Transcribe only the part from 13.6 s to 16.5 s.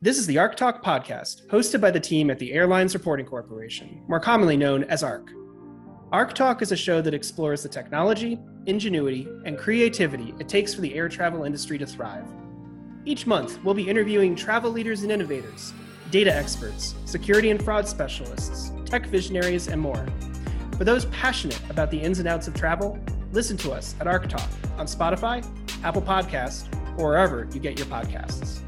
we'll be interviewing travel leaders and innovators, data